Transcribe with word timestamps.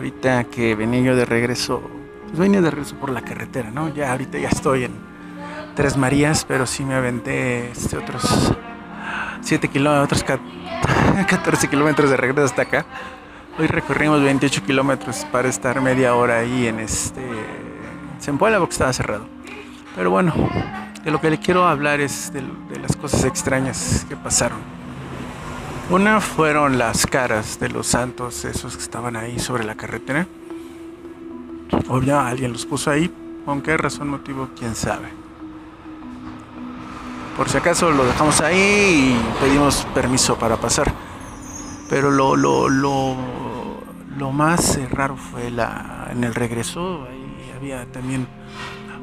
Ahorita 0.00 0.44
que 0.44 0.74
venía 0.74 1.02
yo 1.02 1.14
de 1.14 1.26
regreso, 1.26 1.82
pues 2.26 2.38
venía 2.38 2.62
de 2.62 2.70
regreso 2.70 2.96
por 2.96 3.10
la 3.10 3.20
carretera, 3.20 3.70
¿no? 3.70 3.92
Ya 3.94 4.12
ahorita 4.12 4.38
ya 4.38 4.48
estoy 4.48 4.84
en 4.84 4.92
Tres 5.76 5.98
Marías, 5.98 6.46
pero 6.48 6.64
sí 6.64 6.86
me 6.86 6.94
aventé 6.94 7.70
este, 7.70 7.98
otros 7.98 8.54
7 9.42 9.68
kilómetros, 9.68 10.24
14 10.24 11.68
kilómetros 11.68 12.08
de 12.08 12.16
regreso 12.16 12.46
hasta 12.46 12.62
acá. 12.62 12.86
Hoy 13.58 13.66
recorrimos 13.66 14.22
28 14.22 14.64
kilómetros 14.64 15.26
para 15.30 15.50
estar 15.50 15.82
media 15.82 16.14
hora 16.14 16.38
ahí 16.38 16.66
en 16.66 16.80
este 16.80 17.20
Zempoala 18.22 18.58
porque 18.58 18.72
estaba 18.72 18.94
cerrado. 18.94 19.26
Pero 19.94 20.10
bueno, 20.10 20.32
de 21.04 21.10
lo 21.10 21.20
que 21.20 21.28
le 21.28 21.38
quiero 21.38 21.68
hablar 21.68 22.00
es 22.00 22.32
de, 22.32 22.40
de 22.40 22.80
las 22.80 22.96
cosas 22.96 23.26
extrañas 23.26 24.06
que 24.08 24.16
pasaron. 24.16 24.79
Una 25.90 26.20
fueron 26.20 26.78
las 26.78 27.04
caras 27.04 27.58
de 27.58 27.68
los 27.68 27.88
santos, 27.88 28.44
esos 28.44 28.76
que 28.76 28.82
estaban 28.84 29.16
ahí 29.16 29.40
sobre 29.40 29.64
la 29.64 29.74
carretera. 29.74 30.24
Obvio, 31.88 32.20
alguien 32.20 32.52
los 32.52 32.64
puso 32.64 32.92
ahí, 32.92 33.12
con 33.44 33.60
qué 33.60 33.76
razón, 33.76 34.06
motivo, 34.06 34.50
quién 34.56 34.76
sabe. 34.76 35.08
Por 37.36 37.48
si 37.48 37.56
acaso 37.56 37.90
lo 37.90 38.04
dejamos 38.04 38.40
ahí 38.40 39.18
y 39.18 39.40
pedimos 39.40 39.84
permiso 39.92 40.36
para 40.38 40.56
pasar. 40.58 40.94
Pero 41.88 42.12
lo, 42.12 42.36
lo, 42.36 42.68
lo, 42.68 43.16
lo 44.16 44.30
más 44.30 44.78
raro 44.92 45.16
fue 45.16 45.50
la, 45.50 46.06
en 46.12 46.22
el 46.22 46.36
regreso. 46.36 47.04
Ahí 47.10 47.52
había 47.56 47.84
también 47.90 48.28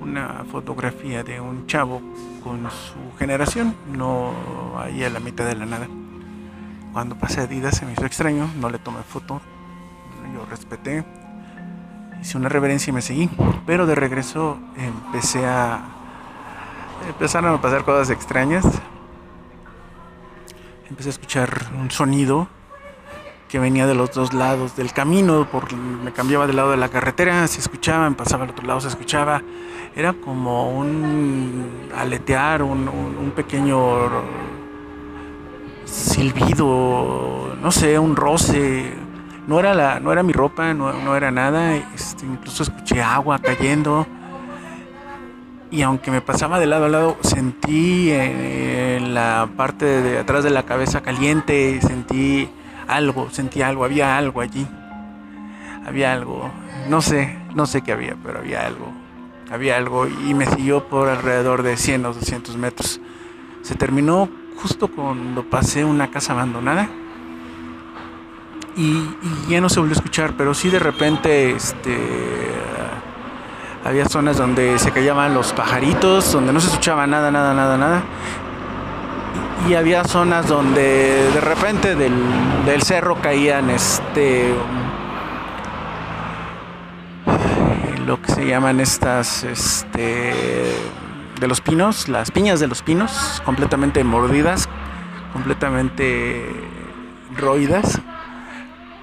una 0.00 0.44
fotografía 0.52 1.24
de 1.24 1.40
un 1.40 1.66
chavo 1.66 2.00
con 2.44 2.70
su 2.70 3.18
generación, 3.18 3.74
no 3.92 4.32
ahí 4.78 5.02
a 5.02 5.10
la 5.10 5.18
mitad 5.18 5.44
de 5.44 5.56
la 5.56 5.66
nada. 5.66 5.88
Cuando 6.92 7.16
pasé 7.16 7.42
Adidas 7.42 7.76
se 7.76 7.86
me 7.86 7.92
hizo 7.92 8.04
extraño, 8.04 8.50
no 8.60 8.70
le 8.70 8.78
tomé 8.78 9.02
foto, 9.02 9.40
yo 10.34 10.44
respeté, 10.46 11.04
hice 12.20 12.36
una 12.36 12.48
reverencia 12.48 12.90
y 12.90 12.94
me 12.94 13.02
seguí. 13.02 13.30
Pero 13.66 13.86
de 13.86 13.94
regreso 13.94 14.58
empecé 14.76 15.46
a. 15.46 15.80
Empezaron 17.06 17.54
a 17.54 17.60
pasar 17.60 17.84
cosas 17.84 18.10
extrañas. 18.10 18.64
Empecé 20.90 21.10
a 21.10 21.12
escuchar 21.12 21.70
un 21.78 21.90
sonido 21.90 22.48
que 23.48 23.58
venía 23.58 23.86
de 23.86 23.94
los 23.94 24.12
dos 24.12 24.34
lados 24.34 24.76
del 24.76 24.92
camino, 24.92 25.48
porque 25.50 25.74
me 25.74 26.12
cambiaba 26.12 26.46
del 26.46 26.56
lado 26.56 26.70
de 26.70 26.76
la 26.76 26.90
carretera, 26.90 27.46
se 27.46 27.60
escuchaba, 27.60 28.08
me 28.08 28.16
pasaba 28.16 28.44
al 28.44 28.50
otro 28.50 28.66
lado, 28.66 28.80
se 28.80 28.88
escuchaba. 28.88 29.42
Era 29.96 30.12
como 30.12 30.78
un 30.78 31.88
aletear, 31.96 32.62
un, 32.62 33.32
pequeño 33.34 34.08
silbido, 36.18 37.56
no 37.62 37.70
sé, 37.70 37.98
un 37.98 38.16
roce. 38.16 38.92
No 39.46 39.60
era, 39.60 39.72
la, 39.72 40.00
no 40.00 40.12
era 40.12 40.22
mi 40.22 40.32
ropa, 40.32 40.74
no, 40.74 40.92
no 40.92 41.16
era 41.16 41.30
nada. 41.30 41.76
Este, 41.76 42.26
incluso 42.26 42.64
escuché 42.64 43.00
agua 43.00 43.38
cayendo. 43.38 44.06
Y 45.70 45.82
aunque 45.82 46.10
me 46.10 46.20
pasaba 46.20 46.58
de 46.58 46.66
lado 46.66 46.86
a 46.86 46.88
lado, 46.88 47.16
sentí 47.20 48.10
en 48.10 49.14
la 49.14 49.48
parte 49.56 49.84
de 49.84 50.18
atrás 50.18 50.42
de 50.42 50.50
la 50.50 50.64
cabeza 50.64 51.02
caliente, 51.02 51.78
sentí 51.82 52.48
algo, 52.88 53.28
sentí 53.30 53.62
algo, 53.62 53.84
había 53.84 54.16
algo 54.16 54.40
allí. 54.40 54.66
Había 55.86 56.12
algo, 56.12 56.50
no 56.88 57.00
sé, 57.00 57.38
no 57.54 57.66
sé 57.66 57.82
qué 57.82 57.92
había, 57.92 58.16
pero 58.22 58.40
había 58.40 58.66
algo. 58.66 58.92
Había 59.50 59.76
algo 59.76 60.06
y 60.06 60.34
me 60.34 60.46
siguió 60.46 60.88
por 60.88 61.08
alrededor 61.08 61.62
de 61.62 61.76
100 61.76 62.06
o 62.06 62.12
200 62.12 62.56
metros. 62.56 63.00
Se 63.62 63.74
terminó 63.74 64.28
justo 64.62 64.88
cuando 64.88 65.44
pasé 65.44 65.84
una 65.84 66.10
casa 66.10 66.32
abandonada 66.32 66.88
y, 68.76 69.04
ya 69.48 69.60
no 69.60 69.68
se 69.68 69.80
volvió 69.80 69.94
a 69.94 69.98
escuchar, 69.98 70.34
pero 70.36 70.54
sí 70.54 70.68
de 70.70 70.78
repente 70.78 71.50
este, 71.50 71.96
había 73.84 74.08
zonas 74.08 74.36
donde 74.36 74.78
se 74.78 74.92
callaban 74.92 75.34
los 75.34 75.52
pajaritos, 75.52 76.32
donde 76.32 76.52
no 76.52 76.60
se 76.60 76.68
escuchaba 76.68 77.06
nada, 77.06 77.30
nada, 77.30 77.54
nada, 77.54 77.76
nada. 77.76 78.02
Y, 79.66 79.72
y 79.72 79.74
había 79.74 80.04
zonas 80.04 80.46
donde 80.46 81.30
de 81.32 81.40
repente 81.40 81.96
del, 81.96 82.14
del 82.66 82.82
cerro 82.82 83.16
caían 83.20 83.70
este 83.70 84.54
lo 88.06 88.22
que 88.22 88.32
se 88.32 88.46
llaman 88.46 88.80
estas 88.80 89.44
este 89.44 90.32
de 91.40 91.46
los 91.46 91.60
pinos, 91.60 92.08
las 92.08 92.30
piñas 92.30 92.60
de 92.60 92.66
los 92.66 92.82
pinos, 92.82 93.42
completamente 93.44 94.02
mordidas, 94.04 94.68
completamente 95.32 96.50
roídas. 97.36 98.00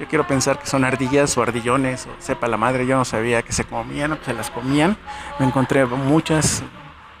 Yo 0.00 0.08
quiero 0.08 0.26
pensar 0.26 0.58
que 0.58 0.66
son 0.66 0.84
ardillas 0.84 1.36
o 1.38 1.42
ardillones, 1.42 2.06
o 2.06 2.10
sepa 2.18 2.48
la 2.48 2.56
madre, 2.56 2.86
yo 2.86 2.96
no 2.96 3.04
sabía 3.04 3.42
que 3.42 3.52
se 3.52 3.64
comían 3.64 4.12
o 4.12 4.18
que 4.18 4.24
se 4.24 4.34
las 4.34 4.50
comían. 4.50 4.96
Me 5.38 5.46
encontré 5.46 5.84
muchas 5.86 6.62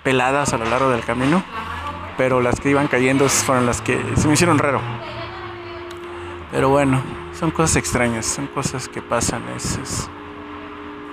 peladas 0.02 0.52
a 0.52 0.58
lo 0.58 0.64
largo 0.64 0.90
del 0.90 1.04
camino, 1.04 1.42
pero 2.16 2.40
las 2.40 2.58
que 2.58 2.70
iban 2.70 2.88
cayendo 2.88 3.28
fueron 3.28 3.66
las 3.66 3.80
que 3.80 4.02
se 4.16 4.26
me 4.26 4.34
hicieron 4.34 4.58
raro. 4.58 4.80
Pero 6.50 6.68
bueno, 6.68 7.02
son 7.38 7.50
cosas 7.50 7.76
extrañas, 7.76 8.26
son 8.26 8.48
cosas 8.48 8.88
que 8.88 9.02
pasan. 9.02 9.42
Es. 9.56 10.08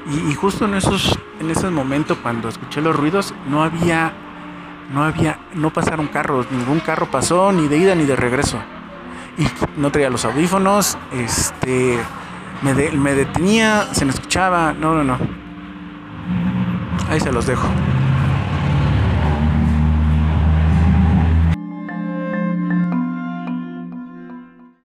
Y, 0.10 0.34
justo 0.34 0.66
en 0.66 0.74
esos, 0.74 1.18
en 1.40 1.52
esos 1.52 1.72
momentos 1.72 2.18
cuando 2.22 2.50
escuché 2.50 2.82
los 2.82 2.96
ruidos, 2.96 3.34
no 3.48 3.64
había, 3.64 4.12
no 4.94 5.04
había, 5.04 5.40
no 5.54 5.72
pasaron 5.72 6.08
carros, 6.08 6.48
ningún 6.52 6.80
carro 6.80 7.06
pasó, 7.12 7.52
ni 7.52 7.68
de 7.68 7.78
ida 7.78 7.96
ni 7.96 8.06
de 8.06 8.16
regreso. 8.16 8.60
Y 9.38 9.46
no 9.80 9.92
traía 9.92 10.10
los 10.10 10.26
audífonos, 10.26 10.98
este, 11.14 12.00
me, 12.62 12.74
de, 12.74 12.92
me 12.92 13.14
detenía, 13.14 13.88
se 13.94 14.06
me 14.06 14.12
escuchaba, 14.12 14.74
no, 14.74 14.96
no, 14.96 15.04
no. 15.04 15.18
Ahí 17.10 17.20
se 17.20 17.32
los 17.32 17.46
dejo. 17.46 17.68